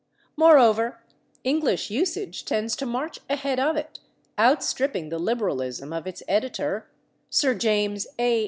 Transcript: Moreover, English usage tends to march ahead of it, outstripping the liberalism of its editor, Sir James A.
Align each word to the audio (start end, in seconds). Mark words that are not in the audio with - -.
Moreover, 0.35 0.97
English 1.43 1.91
usage 1.91 2.43
tends 2.43 2.75
to 2.77 2.87
march 2.87 3.19
ahead 3.29 3.59
of 3.59 3.75
it, 3.77 3.99
outstripping 4.39 5.09
the 5.09 5.19
liberalism 5.19 5.93
of 5.93 6.07
its 6.07 6.23
editor, 6.27 6.89
Sir 7.29 7.53
James 7.53 8.07
A. 8.17 8.39